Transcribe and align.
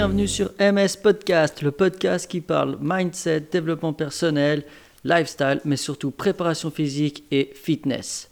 bienvenue 0.00 0.28
sur 0.28 0.52
MS 0.58 0.96
Podcast, 1.02 1.60
le 1.60 1.72
podcast 1.72 2.26
qui 2.26 2.40
parle 2.40 2.78
mindset, 2.80 3.40
développement 3.52 3.92
personnel, 3.92 4.64
lifestyle, 5.04 5.60
mais 5.66 5.76
surtout 5.76 6.10
préparation 6.10 6.70
physique 6.70 7.24
et 7.30 7.50
fitness. 7.52 8.30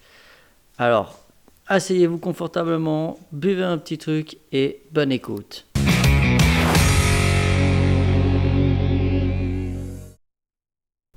Alors, 0.78 1.22
asseyez-vous 1.66 2.16
confortablement, 2.16 3.18
buvez 3.32 3.64
un 3.64 3.76
petit 3.76 3.98
truc 3.98 4.38
et 4.50 4.80
bonne 4.92 5.12
écoute. 5.12 5.66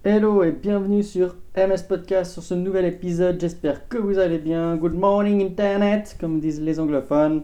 Hello 0.03 0.43
et 0.43 0.51
bienvenue 0.51 1.03
sur 1.03 1.37
MS 1.55 1.83
Podcast 1.87 2.33
sur 2.33 2.43
ce 2.43 2.55
nouvel 2.55 2.83
épisode. 2.83 3.39
J'espère 3.39 3.87
que 3.87 3.97
vous 3.97 4.19
allez 4.19 4.37
bien. 4.37 4.75
Good 4.75 4.95
morning 4.95 5.45
Internet, 5.45 6.17
comme 6.19 6.41
disent 6.41 6.59
les 6.59 6.77
anglophones. 6.77 7.43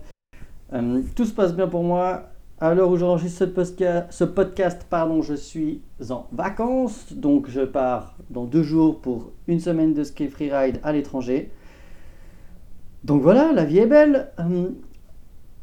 Euh, 0.73 1.01
tout 1.15 1.23
se 1.23 1.31
passe 1.31 1.55
bien 1.55 1.69
pour 1.69 1.83
moi. 1.83 2.33
À 2.59 2.73
l'heure 2.73 2.89
où 2.89 2.97
ce 2.97 4.23
podcast, 4.23 4.87
pardon, 4.89 5.21
je 5.21 5.35
suis 5.35 5.81
en 6.09 6.27
vacances. 6.31 7.13
Donc 7.13 7.49
je 7.49 7.61
pars 7.61 8.17
dans 8.29 8.45
deux 8.45 8.63
jours 8.63 8.99
pour 8.99 9.31
une 9.47 9.59
semaine 9.59 9.93
de 9.93 10.03
ski 10.03 10.27
freeride 10.27 10.79
à 10.83 10.91
l'étranger. 10.91 11.51
Donc 13.03 13.21
voilà, 13.21 13.51
la 13.53 13.63
vie 13.63 13.77
est 13.77 13.85
belle. 13.85 14.31
Euh, 14.39 14.69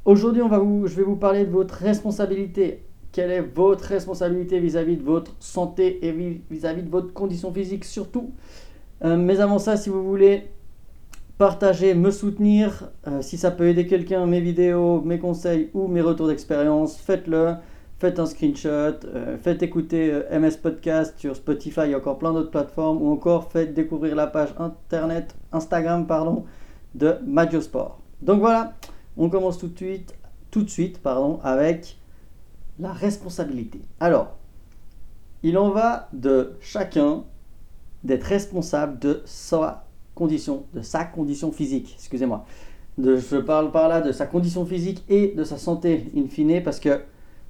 aujourd'hui, 0.05 0.43
je 0.85 0.95
vais 0.95 1.03
vous 1.03 1.17
parler 1.17 1.45
de 1.45 1.51
votre 1.51 1.75
responsabilité 1.75 2.85
quelle 3.15 3.31
est 3.31 3.43
votre 3.43 3.85
responsabilité 3.85 4.59
vis-à-vis 4.59 4.97
de 4.97 5.05
votre 5.05 5.37
santé 5.39 6.05
et 6.05 6.11
vis-à-vis 6.51 6.83
de 6.83 6.91
votre 6.91 7.13
condition 7.13 7.53
physique 7.53 7.85
surtout? 7.85 8.33
Euh, 9.05 9.17
mais 9.17 9.39
avant 9.39 9.61
ça, 9.61 9.77
si 9.77 9.89
vous 9.89 10.03
voulez 10.05 10.49
partager, 11.39 11.95
me 11.95 12.11
soutenir, 12.11 12.91
euh, 13.07 13.23
si 13.23 13.39
ça 13.39 13.51
peut 13.51 13.69
aider 13.69 13.87
quelqu'un, 13.87 14.27
mes 14.27 14.41
vidéos, 14.41 15.01
mes 15.03 15.19
conseils 15.19 15.71
ou 15.75 15.89
mes 15.89 16.01
retours 16.01 16.29
d'expérience, 16.29 16.97
faites-le. 16.97 17.55
Faites 17.99 18.19
un 18.19 18.27
screenshot, 18.27 18.69
euh, 19.05 19.39
faites 19.39 19.63
écouter 19.63 20.13
MS 20.31 20.59
Podcast 20.61 21.15
sur 21.17 21.37
Spotify 21.37 21.91
et 21.91 21.95
encore 21.95 22.19
plein 22.19 22.33
d'autres 22.33 22.51
plateformes, 22.51 23.01
ou 23.01 23.13
encore 23.13 23.51
faites 23.51 23.73
découvrir 23.73 24.17
la 24.17 24.27
page 24.27 24.55
internet, 24.59 25.35
Instagram 25.53 26.07
pardon, 26.07 26.45
de 26.95 27.19
Sport. 27.61 28.01
Donc 28.21 28.41
voilà, 28.41 28.75
on 29.17 29.29
commence 29.29 29.59
tout 29.59 29.69
de 29.69 29.77
suite, 29.77 30.15
tout 30.51 30.63
de 30.63 30.71
suite 30.71 31.01
pardon, 31.01 31.41
avec 31.43 31.97
la 32.79 32.93
responsabilité. 32.93 33.81
Alors, 34.01 34.37
il 35.43 35.59
en 35.59 35.71
va 35.71 36.09
de 36.13 36.55
chacun 36.61 37.25
d'être 38.03 38.25
responsable 38.25 38.99
de 38.99 39.23
sa 39.25 39.85
condition, 40.15 40.65
de 40.75 40.81
sa 40.81 41.05
condition 41.05 41.53
physique, 41.53 41.95
excusez-moi. 41.99 42.45
je 42.99 43.37
parle 43.39 43.71
par 43.71 43.89
là 43.89 44.01
de 44.01 44.13
sa 44.13 44.27
condition 44.27 44.65
physique 44.65 45.05
et 45.09 45.35
de 45.37 45.45
sa 45.45 45.59
santé 45.59 46.11
in 46.17 46.29
fine, 46.29 46.63
parce 46.63 46.81
que 46.81 47.01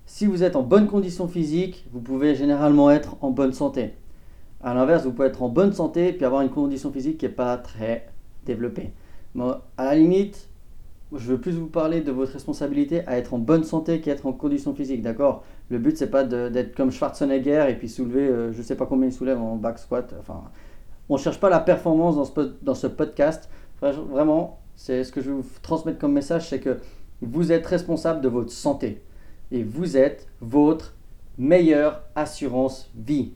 si 0.06 0.26
vous 0.26 0.42
êtes 0.42 0.56
en 0.56 0.62
bonne 0.62 0.86
condition 0.86 1.28
physique, 1.28 1.86
vous 1.92 2.00
pouvez 2.00 2.34
généralement 2.34 2.90
être 2.90 3.16
en 3.22 3.30
bonne 3.30 3.52
santé. 3.52 3.94
A 4.62 4.74
l'inverse, 4.74 5.04
vous 5.04 5.12
pouvez 5.12 5.28
être 5.28 5.42
en 5.42 5.48
bonne 5.48 5.72
santé 5.72 6.12
puis 6.12 6.24
avoir 6.24 6.42
une 6.42 6.50
condition 6.50 6.90
physique 6.90 7.18
qui 7.18 7.26
n'est 7.26 7.32
pas 7.32 7.56
très 7.56 8.06
développée. 8.46 8.92
à 9.76 9.84
la 9.84 9.94
limite, 9.94 10.48
je 11.12 11.32
veux 11.32 11.38
plus 11.38 11.52
vous 11.52 11.66
parler 11.66 12.00
de 12.00 12.10
votre 12.10 12.32
responsabilité 12.32 13.06
à 13.06 13.18
être 13.18 13.34
en 13.34 13.38
bonne 13.38 13.64
santé 13.64 14.00
qu'être 14.00 14.26
en 14.26 14.32
condition 14.32 14.74
physique, 14.74 15.02
d'accord? 15.02 15.44
Le 15.70 15.78
but, 15.78 15.96
c'est 15.96 16.10
pas 16.10 16.24
d'être 16.24 16.74
comme 16.74 16.90
Schwarzenegger 16.90 17.66
et 17.68 17.74
puis 17.74 17.88
soulever, 17.88 18.26
euh, 18.26 18.52
je 18.52 18.62
sais 18.62 18.76
pas 18.76 18.86
combien 18.86 19.08
il 19.08 19.12
soulève 19.12 19.40
en 19.40 19.56
back 19.56 19.78
squat. 19.78 20.14
Enfin, 20.18 20.42
on 21.08 21.16
cherche 21.16 21.40
pas 21.40 21.50
la 21.50 21.60
performance 21.60 22.16
dans 22.16 22.24
ce, 22.24 22.54
dans 22.62 22.74
ce 22.74 22.86
podcast. 22.86 23.48
Vraiment, 23.80 24.60
c'est 24.76 25.04
ce 25.04 25.12
que 25.12 25.20
je 25.20 25.30
veux 25.30 25.36
vous 25.40 25.48
transmettre 25.62 25.98
comme 25.98 26.12
message, 26.12 26.48
c'est 26.48 26.60
que 26.60 26.78
vous 27.20 27.52
êtes 27.52 27.66
responsable 27.66 28.20
de 28.20 28.28
votre 28.28 28.50
santé 28.50 29.02
et 29.50 29.62
vous 29.62 29.96
êtes 29.96 30.26
votre 30.40 30.94
meilleure 31.38 32.02
assurance 32.14 32.90
vie. 32.94 33.32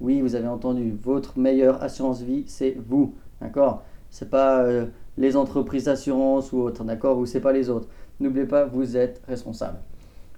Oui, 0.00 0.20
vous 0.20 0.34
avez 0.36 0.48
entendu, 0.48 0.96
votre 1.02 1.38
meilleure 1.38 1.82
assurance 1.82 2.22
vie, 2.22 2.44
c'est 2.46 2.76
vous, 2.88 3.14
d'accord? 3.40 3.82
C'est 4.10 4.30
pas 4.30 4.62
euh, 4.62 4.86
les 5.16 5.36
entreprises 5.36 5.84
d'assurance 5.84 6.52
ou 6.52 6.60
autres, 6.60 6.84
d'accord? 6.84 7.18
Ou 7.18 7.26
c'est 7.26 7.40
pas 7.40 7.52
les 7.52 7.68
autres. 7.68 7.88
N'oubliez 8.20 8.46
pas, 8.46 8.64
vous 8.64 8.96
êtes 8.96 9.20
responsable. 9.26 9.78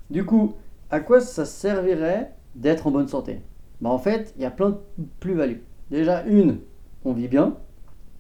Du 0.09 0.25
coup, 0.25 0.55
à 0.91 1.01
quoi 1.01 1.21
ça 1.21 1.45
servirait 1.45 2.35
d'être 2.55 2.87
en 2.87 2.91
bonne 2.91 3.09
santé? 3.09 3.43
Bah, 3.81 3.91
En 3.91 3.99
fait, 3.99 4.33
il 4.37 4.43
y 4.43 4.47
a 4.47 4.51
plein 4.51 4.71
de 4.71 5.07
plus-values. 5.21 5.63
Déjà, 5.91 6.25
une, 6.25 6.59
on 7.05 7.13
vit 7.13 7.29
bien, 7.29 7.57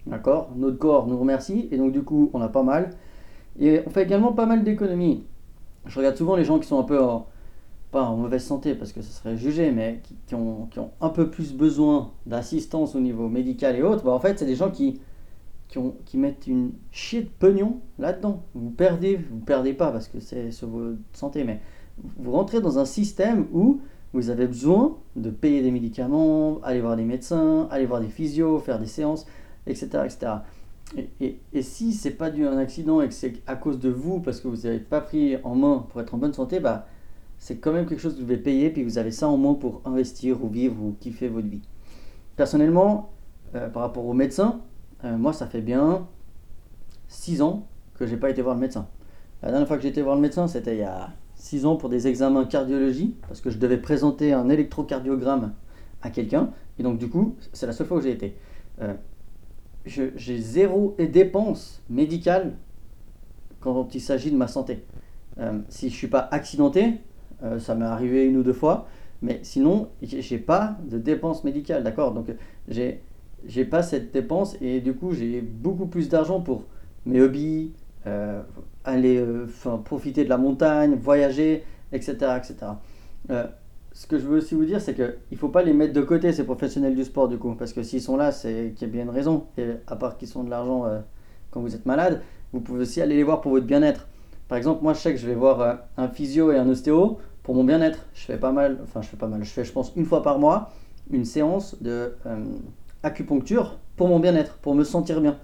d'accord? 0.06 0.50
Notre 0.56 0.78
corps 0.78 1.06
nous 1.06 1.18
remercie, 1.18 1.68
et 1.70 1.76
donc 1.76 1.92
du 1.92 2.02
coup, 2.02 2.30
on 2.32 2.40
a 2.40 2.48
pas 2.48 2.62
mal. 2.62 2.90
Et 3.58 3.82
on 3.86 3.90
fait 3.90 4.02
également 4.02 4.32
pas 4.32 4.46
mal 4.46 4.64
d'économies. 4.64 5.24
Je 5.86 5.98
regarde 5.98 6.16
souvent 6.16 6.36
les 6.36 6.44
gens 6.44 6.58
qui 6.58 6.66
sont 6.66 6.78
un 6.78 6.84
peu 6.84 7.02
en, 7.02 7.26
pas 7.90 8.02
en 8.02 8.16
mauvaise 8.16 8.44
santé 8.44 8.74
parce 8.74 8.92
que 8.92 9.02
ça 9.02 9.10
serait 9.10 9.36
jugé, 9.36 9.70
mais 9.70 10.00
qui, 10.26 10.34
ont, 10.34 10.66
qui 10.70 10.78
ont, 10.78 10.90
un 11.00 11.08
peu 11.08 11.30
plus 11.30 11.54
besoin 11.54 12.12
d'assistance 12.26 12.94
au 12.94 13.00
niveau 13.00 13.28
médical 13.28 13.76
et 13.76 13.82
autres. 13.82 14.04
Bah, 14.04 14.12
en 14.12 14.20
fait, 14.20 14.38
c'est 14.38 14.46
des 14.46 14.56
gens 14.56 14.70
qui 14.70 15.00
qui, 16.04 16.18
mettent 16.18 16.46
une 16.46 16.72
chier 16.90 17.22
de 17.22 17.28
pognon 17.28 17.80
là-dedans. 17.98 18.42
Vous 18.54 18.70
perdez, 18.70 19.16
vous 19.16 19.38
perdez 19.38 19.72
pas 19.72 19.92
parce 19.92 20.08
que 20.08 20.20
c'est 20.20 20.50
sur 20.50 20.68
votre 20.68 20.96
santé, 21.12 21.44
mais 21.44 21.60
vous 22.18 22.32
rentrez 22.32 22.60
dans 22.60 22.78
un 22.78 22.84
système 22.84 23.46
où 23.52 23.80
vous 24.12 24.30
avez 24.30 24.46
besoin 24.46 24.96
de 25.16 25.30
payer 25.30 25.62
des 25.62 25.70
médicaments, 25.70 26.60
aller 26.62 26.80
voir 26.80 26.96
des 26.96 27.04
médecins, 27.04 27.68
aller 27.70 27.86
voir 27.86 28.00
des 28.00 28.08
physios, 28.08 28.58
faire 28.58 28.78
des 28.78 28.86
séances, 28.86 29.26
etc. 29.66 29.88
etc. 30.04 30.32
Et, 30.96 31.08
et, 31.20 31.40
et 31.52 31.62
si 31.62 31.96
pas 32.10 32.30
dû 32.30 32.46
à 32.46 32.50
un 32.50 32.58
accident 32.58 33.00
et 33.00 33.08
que 33.08 33.14
c'est 33.14 33.34
à 33.46 33.54
cause 33.54 33.78
de 33.78 33.88
vous, 33.88 34.20
parce 34.20 34.40
que 34.40 34.48
vous 34.48 34.62
n'avez 34.62 34.80
pas 34.80 35.00
pris 35.00 35.36
en 35.44 35.54
main 35.54 35.86
pour 35.90 36.00
être 36.00 36.14
en 36.14 36.18
bonne 36.18 36.32
santé, 36.32 36.58
bah, 36.58 36.86
c'est 37.38 37.56
quand 37.56 37.72
même 37.72 37.86
quelque 37.86 38.00
chose 38.00 38.14
que 38.14 38.18
vous 38.18 38.26
devez 38.26 38.36
payer, 38.36 38.70
puis 38.70 38.82
vous 38.82 38.98
avez 38.98 39.12
ça 39.12 39.28
en 39.28 39.36
main 39.36 39.54
pour 39.54 39.80
investir 39.84 40.44
ou 40.44 40.48
vivre 40.48 40.82
ou 40.82 40.96
kiffer 40.98 41.28
votre 41.28 41.46
vie. 41.46 41.62
Personnellement, 42.36 43.10
euh, 43.54 43.68
par 43.68 43.82
rapport 43.82 44.04
aux 44.04 44.12
médecins, 44.12 44.60
euh, 45.04 45.16
moi, 45.16 45.32
ça 45.32 45.46
fait 45.46 45.62
bien 45.62 46.06
6 47.08 47.42
ans 47.42 47.66
que 47.94 48.06
j'ai 48.06 48.16
pas 48.16 48.30
été 48.30 48.42
voir 48.42 48.56
le 48.56 48.60
médecin. 48.60 48.86
La 49.42 49.50
dernière 49.50 49.68
fois 49.68 49.76
que 49.76 49.82
j'ai 49.82 49.88
été 49.88 50.02
voir 50.02 50.16
le 50.16 50.22
médecin, 50.22 50.48
c'était 50.48 50.74
il 50.74 50.80
y 50.80 50.84
a 50.84 51.10
6 51.40 51.66
ans 51.66 51.76
pour 51.76 51.88
des 51.88 52.06
examens 52.06 52.44
cardiologie, 52.44 53.16
parce 53.26 53.40
que 53.40 53.50
je 53.50 53.58
devais 53.58 53.78
présenter 53.78 54.32
un 54.32 54.48
électrocardiogramme 54.48 55.54
à 56.02 56.10
quelqu'un. 56.10 56.50
Et 56.78 56.82
donc, 56.82 56.98
du 56.98 57.08
coup, 57.08 57.36
c'est 57.52 57.66
la 57.66 57.72
seule 57.72 57.86
fois 57.86 57.98
où 57.98 58.00
j'ai 58.00 58.12
été. 58.12 58.36
Euh, 58.80 58.94
j'ai 59.86 60.38
zéro 60.38 60.94
dépense 60.98 61.82
médicale 61.88 62.52
quand 63.60 63.94
il 63.94 64.00
s'agit 64.00 64.30
de 64.30 64.36
ma 64.36 64.48
santé. 64.48 64.84
Euh, 65.38 65.58
si 65.68 65.88
je 65.88 65.94
suis 65.94 66.08
pas 66.08 66.28
accidenté, 66.30 67.00
ça 67.58 67.74
m'est 67.74 67.86
arrivé 67.86 68.26
une 68.26 68.36
ou 68.36 68.42
deux 68.42 68.52
fois, 68.52 68.86
mais 69.22 69.40
sinon, 69.42 69.88
j'ai 70.02 70.36
pas 70.38 70.76
de 70.84 70.98
dépenses 70.98 71.42
médicales, 71.42 71.82
d'accord? 71.82 72.12
Donc, 72.12 72.26
j'ai 72.68 73.64
pas 73.64 73.82
cette 73.82 74.12
dépense 74.12 74.56
et 74.60 74.80
du 74.80 74.94
coup 74.94 75.12
j'ai 75.12 75.40
beaucoup 75.40 75.86
plus 75.86 76.08
d'argent 76.08 76.40
pour 76.40 76.64
mes 77.06 77.20
hobbies, 77.20 77.72
euh, 78.06 78.42
aller 78.84 79.18
euh, 79.18 79.46
profiter 79.84 80.24
de 80.24 80.30
la 80.30 80.38
montagne, 80.38 80.94
voyager, 80.94 81.64
etc. 81.92 82.14
etc. 82.38 82.56
Euh, 83.30 83.46
ce 83.92 84.06
que 84.06 84.18
je 84.18 84.26
veux 84.26 84.38
aussi 84.38 84.54
vous 84.54 84.64
dire, 84.64 84.80
c'est 84.80 84.94
qu'il 84.94 85.14
ne 85.32 85.36
faut 85.36 85.48
pas 85.50 85.62
les 85.62 85.74
mettre 85.74 85.92
de 85.92 86.00
côté, 86.00 86.32
ces 86.32 86.44
professionnels 86.44 86.94
du 86.94 87.04
sport, 87.04 87.28
du 87.28 87.36
coup, 87.36 87.54
parce 87.54 87.72
que 87.72 87.82
s'ils 87.82 88.00
sont 88.00 88.16
là, 88.16 88.32
c'est 88.32 88.72
qu'il 88.74 88.88
y 88.88 88.90
a 88.90 88.92
bien 88.92 89.02
une 89.02 89.10
raison. 89.10 89.46
Et 89.58 89.66
à 89.86 89.96
part 89.96 90.16
qu'ils 90.16 90.28
sont 90.28 90.44
de 90.44 90.50
l'argent 90.50 90.86
quand 91.50 91.60
vous 91.60 91.74
êtes 91.74 91.84
malade, 91.84 92.22
vous 92.52 92.60
pouvez 92.60 92.82
aussi 92.82 93.02
aller 93.02 93.16
les 93.16 93.24
voir 93.24 93.40
pour 93.40 93.50
votre 93.50 93.66
bien-être. 93.66 94.06
Par 94.48 94.56
exemple, 94.56 94.82
moi, 94.82 94.94
je 94.94 95.00
sais 95.00 95.12
que 95.12 95.18
je 95.18 95.26
vais 95.26 95.34
voir 95.34 95.80
un 95.96 96.08
physio 96.08 96.52
et 96.52 96.56
un 96.56 96.68
ostéo 96.68 97.18
pour 97.42 97.54
mon 97.54 97.64
bien-être. 97.64 98.06
Je 98.14 98.24
fais 98.24 98.38
pas 98.38 98.52
mal, 98.52 98.78
enfin, 98.84 99.02
je 99.02 99.08
fais 99.08 99.16
pas 99.16 99.26
mal, 99.26 99.42
je 99.44 99.50
fais, 99.50 99.64
je 99.64 99.72
pense, 99.72 99.92
une 99.96 100.06
fois 100.06 100.22
par 100.22 100.38
mois, 100.38 100.70
une 101.10 101.24
séance 101.24 101.76
de 101.82 102.14
acupuncture 103.02 103.78
pour 103.96 104.08
mon 104.08 104.20
bien-être, 104.20 104.56
pour 104.58 104.74
me 104.74 104.84
sentir 104.84 105.20
bien. 105.20 105.36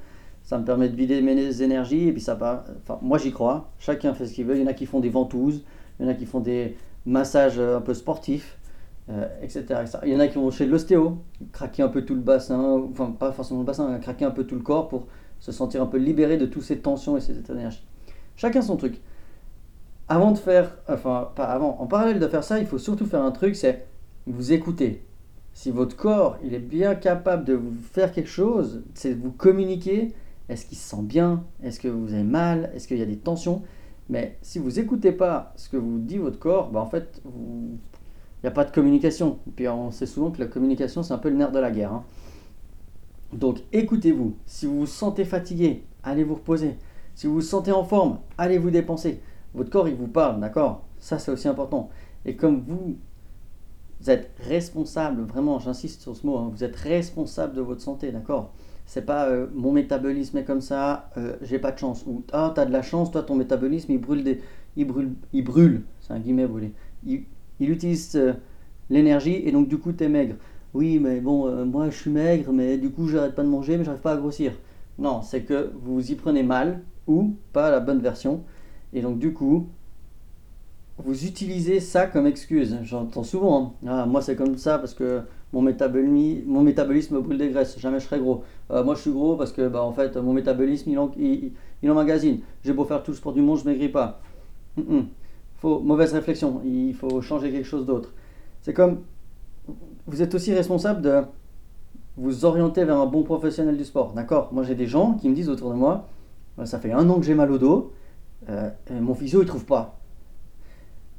Ça 0.46 0.56
me 0.58 0.64
permet 0.64 0.88
de 0.88 0.96
vider 0.96 1.20
mes 1.20 1.60
énergies 1.60 2.08
et 2.08 2.12
puis 2.12 2.22
ça 2.22 2.36
part. 2.36 2.64
Enfin, 2.82 2.98
moi 3.02 3.18
j'y 3.18 3.32
crois. 3.32 3.70
Chacun 3.78 4.14
fait 4.14 4.26
ce 4.26 4.32
qu'il 4.32 4.46
veut. 4.46 4.56
Il 4.56 4.62
y 4.62 4.64
en 4.64 4.68
a 4.68 4.72
qui 4.72 4.86
font 4.86 5.00
des 5.00 5.10
ventouses, 5.10 5.64
il 5.98 6.06
y 6.06 6.08
en 6.08 6.10
a 6.10 6.14
qui 6.14 6.24
font 6.24 6.40
des 6.40 6.76
massages 7.04 7.58
un 7.58 7.80
peu 7.80 7.94
sportifs, 7.94 8.58
euh, 9.10 9.28
etc., 9.42 9.64
Il 10.04 10.12
y 10.12 10.16
en 10.16 10.20
a 10.20 10.28
qui 10.28 10.38
vont 10.38 10.50
chez 10.50 10.66
l'ostéo, 10.66 11.18
craquer 11.52 11.82
un 11.82 11.88
peu 11.88 12.04
tout 12.04 12.14
le 12.14 12.20
bassin, 12.20 12.82
enfin 12.90 13.10
pas 13.10 13.32
forcément 13.32 13.60
le 13.60 13.66
bassin, 13.66 13.98
craquer 13.98 14.24
un 14.24 14.30
peu 14.30 14.44
tout 14.44 14.56
le 14.56 14.62
corps 14.62 14.88
pour 14.88 15.06
se 15.38 15.52
sentir 15.52 15.82
un 15.82 15.86
peu 15.86 15.98
libéré 15.98 16.38
de 16.38 16.46
toutes 16.46 16.62
ces 16.62 16.78
tensions 16.78 17.16
et 17.16 17.20
cette 17.20 17.50
énergie. 17.50 17.84
Chacun 18.36 18.62
son 18.62 18.76
truc. 18.76 19.00
Avant 20.08 20.32
de 20.32 20.38
faire, 20.38 20.78
enfin 20.88 21.30
pas 21.34 21.44
avant, 21.44 21.76
en 21.80 21.86
parallèle 21.86 22.18
de 22.18 22.28
faire 22.28 22.44
ça, 22.44 22.58
il 22.58 22.66
faut 22.66 22.78
surtout 22.78 23.06
faire 23.06 23.22
un 23.22 23.32
truc, 23.32 23.56
c'est 23.56 23.86
vous 24.26 24.52
écouter 24.52 25.02
si 25.56 25.70
votre 25.70 25.96
corps 25.96 26.36
il 26.44 26.52
est 26.52 26.58
bien 26.58 26.94
capable 26.94 27.44
de 27.44 27.54
vous 27.54 27.72
faire 27.90 28.12
quelque 28.12 28.28
chose, 28.28 28.82
c'est 28.92 29.14
de 29.14 29.22
vous 29.22 29.32
communiquer. 29.32 30.12
Est-ce 30.48 30.66
qu'il 30.66 30.78
se 30.78 30.88
sent 30.88 31.02
bien? 31.02 31.44
Est-ce 31.62 31.80
que 31.80 31.88
vous 31.88 32.12
avez 32.12 32.22
mal? 32.22 32.70
Est-ce 32.74 32.86
qu'il 32.86 32.98
y 32.98 33.02
a 33.02 33.06
des 33.06 33.18
tensions? 33.18 33.62
Mais 34.08 34.38
si 34.42 34.58
vous 34.58 34.72
n'écoutez 34.72 35.12
pas 35.12 35.52
ce 35.56 35.68
que 35.68 35.76
vous 35.76 35.98
dit 35.98 36.18
votre 36.18 36.38
corps, 36.38 36.70
bah 36.70 36.80
en 36.80 36.86
fait, 36.86 37.20
il 37.24 37.78
n'y 38.44 38.48
a 38.48 38.52
pas 38.52 38.64
de 38.64 38.70
communication. 38.70 39.38
Et 39.48 39.50
puis 39.50 39.68
on 39.68 39.90
sait 39.90 40.06
souvent 40.06 40.30
que 40.30 40.38
la 40.38 40.46
communication, 40.46 41.02
c'est 41.02 41.12
un 41.12 41.18
peu 41.18 41.28
le 41.28 41.36
nerf 41.36 41.50
de 41.50 41.58
la 41.58 41.70
guerre. 41.70 41.92
Hein. 41.92 42.04
Donc 43.32 43.62
écoutez-vous. 43.72 44.36
Si 44.46 44.66
vous 44.66 44.80
vous 44.80 44.86
sentez 44.86 45.24
fatigué, 45.24 45.84
allez 46.04 46.22
vous 46.22 46.34
reposer. 46.34 46.76
Si 47.16 47.26
vous 47.26 47.34
vous 47.34 47.40
sentez 47.40 47.72
en 47.72 47.82
forme, 47.82 48.20
allez 48.38 48.58
vous 48.58 48.70
dépenser. 48.70 49.20
Votre 49.54 49.70
corps, 49.70 49.88
il 49.88 49.96
vous 49.96 50.06
parle, 50.06 50.38
d'accord? 50.38 50.84
Ça, 50.98 51.18
c'est 51.18 51.30
aussi 51.32 51.48
important. 51.48 51.88
Et 52.26 52.36
comme 52.36 52.60
vous, 52.60 52.96
êtes 54.06 54.30
responsable, 54.40 55.22
vraiment, 55.22 55.58
j'insiste 55.58 56.02
sur 56.02 56.14
ce 56.14 56.26
mot, 56.26 56.36
hein, 56.36 56.50
vous 56.52 56.62
êtes 56.62 56.76
responsable 56.76 57.54
de 57.54 57.62
votre 57.62 57.80
santé, 57.80 58.12
d'accord? 58.12 58.52
C'est 58.86 59.04
pas 59.04 59.26
euh, 59.26 59.46
mon 59.54 59.72
métabolisme 59.72 60.38
est 60.38 60.44
comme 60.44 60.60
ça, 60.60 61.10
euh, 61.16 61.36
j'ai 61.42 61.58
pas 61.58 61.72
de 61.72 61.78
chance. 61.78 62.04
Ou 62.06 62.22
ah, 62.32 62.52
t'as 62.54 62.64
de 62.64 62.72
la 62.72 62.82
chance, 62.82 63.10
toi, 63.10 63.22
ton 63.22 63.34
métabolisme, 63.34 63.92
il 63.92 64.00
brûle 64.00 64.24
des. 64.24 64.40
Il 64.76 64.86
brûle, 64.86 65.14
il 65.32 65.42
brûle, 65.42 65.82
c'est 66.00 66.12
un 66.12 66.20
guillemet, 66.20 66.46
voulez. 66.46 66.72
Il, 67.04 67.24
il 67.60 67.70
utilise 67.70 68.14
euh, 68.16 68.34
l'énergie 68.90 69.42
et 69.44 69.52
donc, 69.52 69.68
du 69.68 69.78
coup, 69.78 69.92
t'es 69.92 70.08
maigre. 70.08 70.36
Oui, 70.74 70.98
mais 70.98 71.20
bon, 71.20 71.64
moi, 71.64 71.88
je 71.88 71.96
suis 71.96 72.10
maigre, 72.10 72.52
mais 72.52 72.76
du 72.76 72.90
coup, 72.90 73.08
j'arrête 73.08 73.34
pas 73.34 73.42
de 73.42 73.48
manger, 73.48 73.78
mais 73.78 73.84
j'arrive 73.84 74.02
pas 74.02 74.12
à 74.12 74.16
grossir. 74.18 74.52
Non, 74.98 75.22
c'est 75.22 75.42
que 75.42 75.72
vous 75.82 76.12
y 76.12 76.14
prenez 76.14 76.42
mal 76.42 76.82
ou 77.06 77.34
pas 77.54 77.70
la 77.70 77.80
bonne 77.80 78.00
version. 78.00 78.42
Et 78.92 79.00
donc, 79.00 79.18
du 79.18 79.32
coup, 79.32 79.68
vous 80.98 81.26
utilisez 81.26 81.80
ça 81.80 82.06
comme 82.06 82.26
excuse. 82.26 82.78
J'entends 82.82 83.24
souvent, 83.24 83.76
hein. 83.84 83.88
ah, 83.88 84.06
moi 84.06 84.22
c'est 84.22 84.36
comme 84.36 84.56
ça 84.56 84.78
parce 84.78 84.94
que 84.94 85.22
mon 85.52 85.62
métabolisme, 85.62 87.20
brûle 87.20 87.38
des 87.38 87.50
graisses, 87.50 87.78
jamais 87.78 88.00
je 88.00 88.06
serai 88.06 88.18
gros. 88.18 88.44
Euh, 88.70 88.82
moi 88.84 88.94
je 88.94 89.00
suis 89.00 89.12
gros 89.12 89.36
parce 89.36 89.52
que 89.52 89.68
bah, 89.68 89.82
en 89.82 89.92
fait 89.92 90.16
mon 90.16 90.32
métabolisme 90.32 90.90
il, 90.90 90.98
en, 90.98 91.10
il, 91.16 91.90
emmagasine. 91.90 92.40
J'ai 92.64 92.72
beau 92.72 92.84
faire 92.84 93.02
tout 93.02 93.12
le 93.12 93.16
sport 93.16 93.32
du 93.32 93.42
monde, 93.42 93.58
je 93.58 93.64
maigris 93.64 93.88
pas. 93.88 94.20
Faut, 95.58 95.80
mauvaise 95.80 96.12
réflexion, 96.12 96.60
il 96.64 96.94
faut 96.94 97.22
changer 97.22 97.50
quelque 97.50 97.66
chose 97.66 97.86
d'autre. 97.86 98.12
C'est 98.60 98.74
comme, 98.74 99.02
vous 100.06 100.20
êtes 100.20 100.34
aussi 100.34 100.52
responsable 100.52 101.00
de 101.00 101.22
vous 102.18 102.44
orienter 102.44 102.84
vers 102.84 102.98
un 102.98 103.06
bon 103.06 103.22
professionnel 103.22 103.76
du 103.76 103.84
sport. 103.84 104.12
D'accord? 104.12 104.50
Moi 104.52 104.64
j'ai 104.64 104.74
des 104.74 104.86
gens 104.86 105.14
qui 105.14 105.28
me 105.28 105.34
disent 105.34 105.48
autour 105.48 105.70
de 105.70 105.76
moi, 105.76 106.08
ça 106.64 106.78
fait 106.78 106.92
un 106.92 107.08
an 107.08 107.18
que 107.18 107.24
j'ai 107.24 107.34
mal 107.34 107.50
au 107.50 107.58
dos, 107.58 107.92
euh, 108.48 108.70
mon 108.90 109.14
physio 109.14 109.42
il 109.42 109.46
trouve 109.46 109.64
pas. 109.64 109.98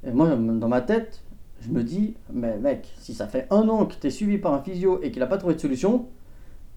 Et 0.05 0.11
moi, 0.11 0.29
dans 0.35 0.67
ma 0.67 0.81
tête, 0.81 1.21
je 1.61 1.71
me 1.71 1.83
dis, 1.83 2.15
mais 2.31 2.57
mec, 2.57 2.93
si 2.99 3.13
ça 3.13 3.27
fait 3.27 3.47
un 3.49 3.67
an 3.69 3.85
que 3.85 3.95
tu 3.99 4.07
es 4.07 4.09
suivi 4.09 4.37
par 4.37 4.53
un 4.53 4.61
physio 4.61 4.99
et 5.01 5.11
qu'il 5.11 5.19
n'a 5.19 5.27
pas 5.27 5.37
trouvé 5.37 5.55
de 5.55 5.59
solution, 5.59 6.05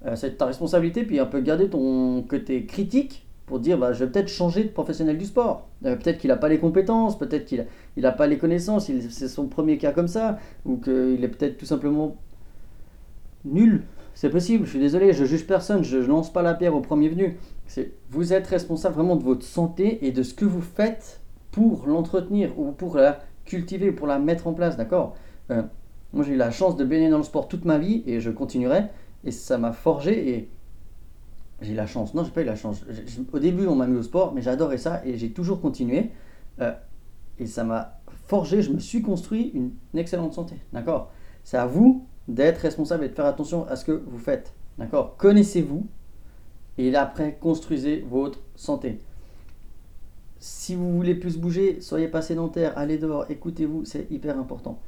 euh, 0.06 0.17
c'est 0.17 0.38
ta 0.38 0.47
responsabilité, 0.47 1.05
puis 1.05 1.19
un 1.19 1.27
peu 1.27 1.41
garder 1.41 1.69
ton 1.69 2.23
côté 2.23 2.65
critique 2.65 3.27
pour 3.47 3.61
dire, 3.61 3.79
bah, 3.79 3.93
je 3.93 4.05
vais 4.05 4.11
peut-être 4.11 4.29
changer 4.29 4.65
de 4.65 4.69
professionnel 4.69 5.19
du 5.19 5.27
sport. 5.27 5.69
Euh, 5.85 5.97
peut-être 5.97 6.19
qu'il 6.19 6.29
n'a 6.29 6.37
pas 6.37 6.49
les 6.49 6.59
compétences, 6.59 7.19
peut-être 7.19 7.44
qu'il 7.44 7.67
n'a 7.97 8.12
pas 8.12 8.27
les 8.27 8.38
connaissances, 8.38 8.91
c'est 9.11 9.29
son 9.29 9.49
premier 9.49 9.77
cas 9.77 9.93
comme 9.93 10.09
ça, 10.09 10.38
ou 10.65 10.77
qu'il 10.77 11.23
est 11.23 11.29
peut-être 11.29 11.59
tout 11.59 11.67
simplement 11.67 12.17
nul. 13.44 13.82
C'est 14.15 14.31
possible, 14.31 14.65
je 14.65 14.71
suis 14.71 14.79
désolé, 14.79 15.12
je 15.12 15.25
juge 15.25 15.47
personne, 15.47 15.82
je 15.82 15.99
ne 15.99 16.06
lance 16.06 16.32
pas 16.32 16.43
la 16.43 16.55
pierre 16.55 16.75
au 16.75 16.81
premier 16.81 17.09
venu. 17.09 17.38
Vous 18.11 18.32
êtes 18.32 18.47
responsable 18.47 18.94
vraiment 18.94 19.17
de 19.17 19.23
votre 19.23 19.44
santé 19.44 20.06
et 20.06 20.12
de 20.12 20.23
ce 20.23 20.35
que 20.35 20.44
vous 20.44 20.62
faites 20.62 21.21
pour 21.50 21.87
l'entretenir 21.87 22.59
ou 22.59 22.73
pour 22.73 22.97
la 22.97 23.21
cultiver, 23.44 23.92
pour 23.92 24.06
la 24.06 24.19
mettre 24.19 24.46
en 24.46 24.52
place, 24.52 24.76
d'accord 24.76 25.16
euh, 25.50 25.62
Moi 26.12 26.25
j'ai 26.25 26.34
eu 26.34 26.37
la 26.37 26.50
chance 26.50 26.76
de 26.76 26.84
baigner 26.84 27.10
dans 27.10 27.19
le 27.19 27.25
sport 27.25 27.48
toute 27.48 27.64
ma 27.64 27.78
vie 27.78 28.02
et 28.06 28.20
je 28.20 28.31
continuerai 28.31 28.84
et 29.25 29.31
ça 29.31 29.58
m'a 29.58 29.72
forgé 29.72 30.31
et 30.31 30.50
j'ai 31.60 31.72
eu 31.72 31.76
la 31.76 31.87
chance. 31.87 32.14
Non, 32.14 32.25
j'ai 32.25 32.31
pas 32.31 32.42
eu 32.42 32.46
la 32.46 32.56
chance. 32.56 32.84
au 33.32 33.38
début 33.38 33.66
on 33.66 33.75
m'a 33.75 33.87
mis 33.87 33.98
au 33.98 34.02
sport, 34.02 34.32
mais 34.32 34.42
j'adorais 34.42 34.78
ça 34.78 35.02
et 35.04 35.16
j'ai 35.16 35.31
toujours 35.31 35.60
continué 35.60 36.10
euh, 36.60 36.72
et 37.38 37.46
ça 37.46 37.64
m'a 37.64 38.00
forgé. 38.26 38.62
Je 38.62 38.72
me 38.72 38.78
suis 38.78 39.02
construit 39.02 39.50
une, 39.54 39.72
excellente 39.98 40.34
santé, 40.34 40.56
d'accord 40.72 41.12
C'est 41.44 41.58
à 41.58 41.66
vous 41.66 42.06
d'être 42.28 42.58
responsable 42.58 43.04
et 43.04 43.08
de 43.08 43.14
faire 43.14 43.26
attention 43.26 43.66
à 43.66 43.76
ce 43.76 43.84
que 43.84 43.93
vous 43.93 44.19
faites, 44.19 44.54
d'accord 44.78 45.16
Connaissez-vous 45.16 45.86
et 46.78 46.94
après 46.94 47.36
construisez 47.40 48.06
votre 48.08 48.38
santé 48.54 49.00
si 50.40 50.75
vous 50.75 50.90
voulez 50.96 51.14
plus 51.14 51.37
bouger, 51.37 51.81
soyez 51.82 52.08
pas 52.08 52.22
sédentaire, 52.22 52.76
allez 52.76 52.96
dehors, 52.96 53.26
écoutez-vous, 53.31 53.84
c'est 53.84 54.10
hyper 54.10 54.38
important. 54.38 54.81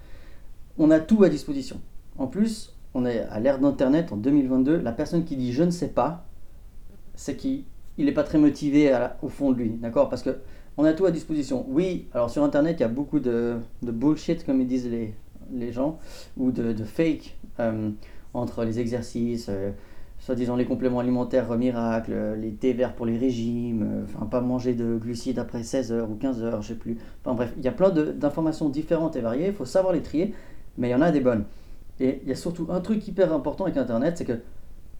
On 0.78 0.90
a 0.90 0.99
tout 0.99 1.22
à 1.22 1.28
disposition. 1.28 1.81
En 2.16 2.26
plus, 2.26 2.75
on 2.94 3.04
est 3.04 3.20
à 3.20 3.38
l'ère 3.38 3.58
d'Internet 3.58 4.12
en 4.12 4.16
2022. 4.16 4.78
La 4.78 4.93
personne 4.93 5.25
qui 5.25 5.37
dit 5.37 5.52
je 5.52 5.62
ne 5.62 5.70
sais 5.70 5.88
pas, 5.88 6.26
c'est 7.14 7.37
qu'il 7.37 7.64
n'est 7.99 8.12
pas 8.12 8.25
très 8.25 8.38
motivé 8.38 8.96
au 9.20 9.28
fond 9.28 9.52
de 9.52 9.58
lui, 9.58 9.70
d'accord? 9.70 10.08
Parce 10.08 10.22
que 10.22 10.38
on 10.78 10.84
a 10.84 10.94
tout 10.94 11.04
à 11.04 11.10
disposition. 11.10 11.66
Oui, 11.69 12.08
alors 12.14 12.31
sur 12.31 12.43
Internet, 12.43 12.76
il 12.78 12.82
y 12.82 12.87
a 12.87 12.88
beaucoup 12.88 13.20
de, 13.20 13.58
bullshit, 13.82 14.46
comme 14.46 14.62
ils 14.62 14.66
disent 14.66 14.88
les, 14.88 15.14
les 15.52 15.70
gens, 15.70 15.98
ou 16.38 16.50
de, 16.50 16.75
fake 16.84 17.37
euh, 17.60 17.90
entre 18.32 18.64
les 18.64 18.81
exercices. 18.81 19.46
Euh, 19.50 19.70
soi-disant 20.22 20.54
les 20.54 20.64
compléments 20.64 21.00
alimentaires 21.00 21.50
miracles, 21.58 22.14
les 22.40 22.52
thés 22.52 22.72
verts 22.74 22.94
pour 22.94 23.06
les 23.06 23.19
régimes, 23.19 23.82
euh, 23.82 24.04
enfin 24.04 24.26
pas 24.26 24.40
manger 24.40 24.72
de 24.72 24.96
glucides 24.96 25.40
après 25.40 25.64
16 25.64 25.90
heures 25.90 26.10
ou 26.10 26.14
15 26.14 26.42
heures, 26.44 26.62
je 26.62 26.69
sais 26.69 26.74
plus. 26.76 26.96
Enfin 27.24 27.34
bref, 27.34 27.52
il 27.56 27.64
y 27.64 27.69
a 27.69 27.72
plein 27.72 27.90
d'informations 27.90 28.69
différentes 28.69 29.16
et 29.16 29.20
variées, 29.20 29.48
il 29.48 29.52
faut 29.52 29.64
savoir 29.64 29.92
les 29.92 30.00
trier, 30.00 30.32
mais 30.78 30.88
il 30.88 30.90
y 30.92 30.94
en 30.94 31.02
a 31.02 31.10
des 31.10 31.19
bonnes. 31.19 31.44
Et 31.98 32.20
il 32.22 32.28
y 32.28 32.32
a 32.32 32.36
surtout 32.36 32.69
un 32.70 32.80
truc 32.80 33.06
hyper 33.08 33.32
important 33.32 33.64
avec 33.64 33.76
Internet, 33.76 34.16
c'est 34.16 34.24
que 34.24 34.38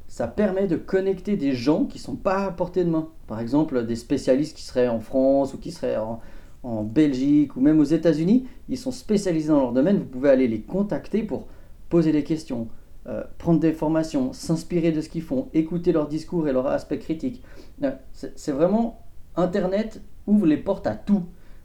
ça 0.09 0.27
permet 0.27 0.67
de 0.67 0.77
connecter 0.77 1.37
des 1.37 1.53
gens 1.53 1.85
qui 1.85 2.01
sont 2.01 2.17
pas 2.17 2.47
à 2.47 2.51
portée 2.51 2.85
de 2.85 2.91
main. 2.91 3.09
Par 3.29 3.39
exemple, 3.39 3.87
des 3.87 3.97
spécialistes 3.97 4.57
qui 4.57 4.65
seraient 4.65 4.89
en 4.89 5.01
France 5.01 5.55
ou 5.55 5.59
qui 5.59 5.71
seraient 5.71 5.97
en, 5.99 6.19
en 6.65 6.83
Belgique 6.83 7.57
ou 7.57 7.61
même 7.61 7.79
aux 7.79 7.85
États-Unis, 7.85 8.49
ils 8.69 8.77
sont 8.77 8.91
spécialisés 8.91 9.49
dans 9.49 9.61
leur 9.61 9.73
domaine, 9.73 9.99
vous 9.99 10.05
pouvez 10.05 10.31
aller 10.31 10.49
les 10.49 10.63
contacter 10.63 11.23
pour 11.23 11.47
poser 11.89 12.11
des 12.11 12.25
questions, 12.25 12.67
euh, 13.07 13.25
prendre 13.39 13.59
des 13.59 13.73
formations, 13.73 14.33
s'inspirer 14.33 14.93
de 14.93 15.01
ce 15.01 15.09
qu'ils 15.09 15.23
font, 15.23 15.49
écouter 15.55 15.91
leur 15.91 16.07
discours 16.07 16.47
et 16.49 16.53
leur 16.53 16.69
aspect 16.69 16.99
critique. 16.99 17.43
Euh, 17.83 17.91
c'est 18.13 18.53
vraiment 18.53 19.01
Internet 19.35 20.01
ouvre 20.27 20.47
les 20.47 20.57
portes 20.57 20.87
à 20.87 20.95
tout. 20.95 21.25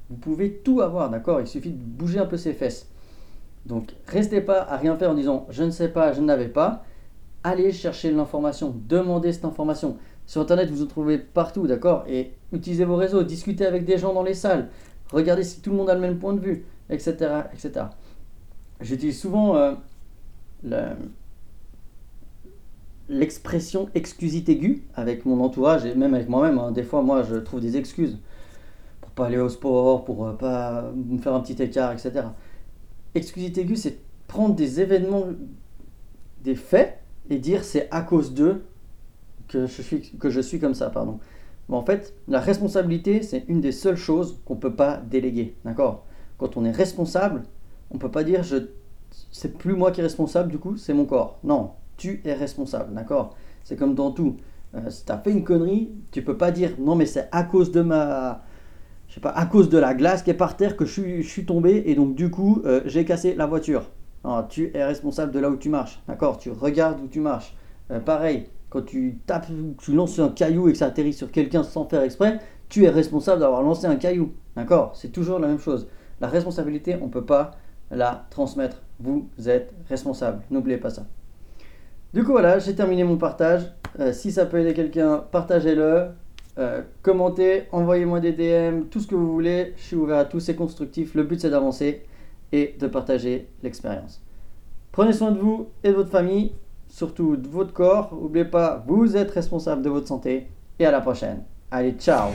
Vous 0.09 0.15
pouvez 0.15 0.53
tout 0.53 0.81
avoir, 0.81 1.09
d'accord? 1.09 1.39
Il 1.41 1.47
suffit 1.47 1.71
de 1.71 1.77
bouger 1.77 2.19
un 2.19 2.25
peu 2.25 2.37
ses 2.37 2.53
fesses. 2.53 2.89
Donc 3.67 3.93
restez 4.07 4.41
pas 4.41 4.61
à 4.61 4.77
rien 4.77 4.97
faire 4.97 5.11
en 5.11 5.13
disant 5.13 5.45
je 5.49 5.63
ne 5.63 5.69
sais 5.69 5.89
pas, 5.89 6.13
je 6.13 6.21
n'avais 6.21 6.47
pas. 6.47 6.83
Allez 7.43 7.71
chercher 7.71 8.11
l'information, 8.11 8.73
demandez 8.87 9.31
cette 9.31 9.45
information. 9.45 9.97
Sur 10.25 10.41
Internet, 10.41 10.69
vous 10.69 10.83
en 10.83 10.87
trouvez 10.87 11.17
partout, 11.17 11.67
d'accord? 11.67 12.03
Et 12.07 12.33
utilisez 12.51 12.83
vos 12.83 12.95
réseaux, 12.95 13.23
discutez 13.23 13.65
avec 13.65 13.85
des 13.85 13.97
gens 13.97 14.13
dans 14.13 14.23
les 14.23 14.33
salles, 14.33 14.69
regardez 15.11 15.43
si 15.43 15.61
tout 15.61 15.69
le 15.69 15.77
monde 15.77 15.89
a 15.89 15.95
le 15.95 16.01
même 16.01 16.17
point 16.17 16.33
de 16.33 16.39
vue, 16.39 16.65
etc. 16.89 17.13
etc. 17.53 17.85
J'utilise 18.81 19.19
souvent 19.19 19.55
euh, 19.55 19.73
le, 20.63 20.79
l'expression 23.09 23.89
excusite 23.95 24.49
aiguë 24.49 24.83
avec 24.95 25.25
mon 25.25 25.39
entourage 25.41 25.85
et 25.85 25.95
même 25.95 26.13
avec 26.13 26.29
moi-même. 26.29 26.59
Hein. 26.59 26.71
Des 26.71 26.83
fois, 26.83 27.01
moi, 27.01 27.23
je 27.23 27.35
trouve 27.35 27.61
des 27.61 27.77
excuses 27.77 28.17
pour 29.01 29.11
pas 29.11 29.27
aller 29.27 29.37
au 29.37 29.49
sport, 29.49 30.05
pour 30.05 30.27
euh, 30.27 30.33
pas 30.33 30.91
me 30.95 31.17
faire 31.17 31.33
un 31.33 31.39
petit 31.39 31.61
écart, 31.61 31.93
etc. 31.93 32.27
Excusite 33.15 33.57
aiguë, 33.57 33.75
c'est 33.75 33.99
prendre 34.27 34.55
des 34.55 34.81
événements, 34.81 35.27
des 36.43 36.55
faits 36.55 36.99
et 37.29 37.37
dire 37.37 37.63
c'est 37.63 37.87
à 37.91 38.01
cause 38.01 38.33
d'eux 38.33 38.63
que 39.47 39.65
je 39.65 39.81
suis, 39.81 40.11
que 40.19 40.29
je 40.29 40.41
suis 40.41 40.59
comme 40.59 40.73
ça, 40.73 40.89
pardon. 40.89 41.19
Mais 41.69 41.75
en 41.75 41.83
fait, 41.83 42.13
la 42.27 42.39
responsabilité, 42.39 43.21
c'est 43.21 43.45
une 43.47 43.61
des 43.61 43.71
seules 43.71 43.97
choses 43.97 44.39
qu'on 44.45 44.55
ne 44.55 44.59
peut 44.59 44.75
pas 44.75 44.97
déléguer, 44.97 45.55
d'accord? 45.65 46.05
Quand 46.37 46.55
on 46.57 46.65
est 46.65 46.71
responsable, 46.71 47.43
on 47.91 47.97
peut 47.97 48.11
pas 48.11 48.23
dire 48.23 48.43
je 48.43 48.57
c'est 49.31 49.57
plus 49.57 49.73
moi 49.73 49.91
qui 49.91 50.01
est 50.01 50.03
responsable, 50.03 50.51
du 50.51 50.57
coup, 50.57 50.77
c'est 50.77 50.93
mon 50.93 51.05
corps. 51.05 51.39
Non, 51.43 51.71
tu 51.97 52.21
es 52.23 52.33
responsable, 52.33 52.93
d'accord? 52.93 53.35
C'est 53.63 53.75
comme 53.75 53.95
dans 53.95 54.11
tout. 54.11 54.37
Euh, 54.75 54.89
si 54.89 55.05
tu 55.05 55.13
fait 55.23 55.31
une 55.31 55.43
connerie, 55.43 55.91
tu 56.11 56.23
peux 56.23 56.37
pas 56.37 56.51
dire 56.51 56.71
non, 56.79 56.95
mais 56.95 57.05
c'est 57.05 57.27
à 57.31 57.43
cause 57.43 57.71
de 57.71 57.81
ma. 57.81 58.43
Je 59.07 59.15
sais 59.15 59.21
pas, 59.21 59.29
à 59.29 59.45
cause 59.45 59.69
de 59.69 59.77
la 59.77 59.93
glace 59.93 60.21
qui 60.23 60.29
est 60.29 60.35
par 60.35 60.57
terre 60.57 60.75
que 60.75 60.85
je 60.85 61.21
suis, 61.21 61.45
tombé 61.45 61.83
et 61.85 61.95
donc 61.95 62.15
du 62.15 62.29
coup 62.29 62.61
euh, 62.65 62.81
j'ai 62.85 63.05
cassé 63.05 63.35
la 63.35 63.45
voiture. 63.45 63.89
tu 64.49 64.69
es 64.73 64.83
responsable 64.83 65.31
de 65.31 65.39
là 65.39 65.49
où 65.49 65.55
tu 65.55 65.69
marches, 65.69 66.01
d'accord? 66.07 66.37
Tu 66.37 66.51
regardes 66.51 66.99
où 66.99 67.07
tu 67.07 67.21
marches. 67.21 67.55
Euh, 67.91 68.01
pareil, 68.01 68.49
quand 68.69 68.81
tu 68.81 69.19
tapes, 69.25 69.47
tu 69.79 69.93
lances 69.93 70.19
un 70.19 70.29
caillou 70.29 70.67
et 70.67 70.73
que 70.73 70.77
ça 70.77 70.87
atterrit 70.87 71.13
sur 71.13 71.31
quelqu'un 71.31 71.63
sans 71.63 71.85
faire 71.85 72.01
exprès, 72.01 72.39
tu 72.67 72.83
es 72.83 72.89
responsable 72.89 73.39
d'avoir 73.39 73.63
lancé 73.63 73.87
un 73.87 73.95
caillou, 73.95 74.33
d'accord? 74.57 74.91
C'est 74.95 75.11
toujours 75.11 75.39
la 75.39 75.47
même 75.47 75.59
chose. 75.59 75.87
La 76.19 76.27
responsabilité, 76.27 76.97
on 77.01 77.05
ne 77.05 77.11
peut 77.11 77.25
pas 77.25 77.51
la 77.91 78.25
transmettre. 78.29 78.81
Vous 78.99 79.29
êtes 79.45 79.73
responsable, 79.87 80.41
n'oubliez 80.51 80.77
pas 80.77 80.89
ça. 80.89 81.05
Du 82.17 82.23
coup, 82.23 82.31
voilà, 82.31 82.57
j'ai 82.57 82.73
terminé 82.73 83.03
mon 83.03 83.17
partage. 83.17 83.61
Euh, 83.99 84.11
si 84.11 84.31
ça 84.31 84.47
peut 84.47 84.57
aider 84.57 84.73
quelqu'un, 84.73 85.23
partagez-le. 85.31 86.07
Euh, 86.57 86.81
commentez, 87.03 87.65
envoyez-moi 87.71 88.19
des 88.19 88.31
DM, 88.31 88.85
tout 88.89 88.99
ce 88.99 89.05
que 89.05 89.13
vous 89.13 89.31
voulez. 89.31 89.75
Je 89.77 89.83
suis 89.83 89.95
ouvert 89.95 90.17
à 90.17 90.25
tout, 90.25 90.39
c'est 90.39 90.55
constructif. 90.55 91.13
Le 91.13 91.21
but, 91.21 91.39
c'est 91.39 91.51
d'avancer 91.51 92.07
et 92.51 92.75
de 92.79 92.87
partager 92.87 93.49
l'expérience. 93.61 94.19
Prenez 94.91 95.13
soin 95.13 95.29
de 95.29 95.37
vous 95.37 95.67
et 95.83 95.89
de 95.89 95.93
votre 95.93 96.09
famille, 96.09 96.53
surtout 96.87 97.35
de 97.35 97.47
votre 97.47 97.71
corps. 97.71 98.09
N'oubliez 98.19 98.45
pas, 98.45 98.83
vous 98.87 99.15
êtes 99.15 99.29
responsable 99.29 99.83
de 99.83 99.89
votre 99.91 100.07
santé. 100.07 100.47
Et 100.79 100.87
à 100.87 100.91
la 100.91 101.01
prochaine. 101.01 101.43
Allez, 101.69 101.91
ciao 101.99 102.31